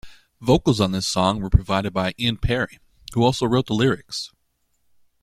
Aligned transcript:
Vocals 0.41 0.81
on 0.81 0.93
this 0.93 1.05
song 1.05 1.39
were 1.39 1.49
provided 1.51 1.93
by 1.93 2.15
Ian 2.17 2.35
Parry, 2.37 2.79
who 3.13 3.21
also 3.23 3.45
wrote 3.45 3.67
the 3.67 3.75
lyrics. 3.75 4.31